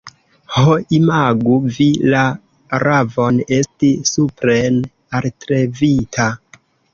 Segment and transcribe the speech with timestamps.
[0.53, 2.23] Ho, imagu vi la
[2.85, 4.81] ravon esti supren
[5.21, 6.29] altlevita!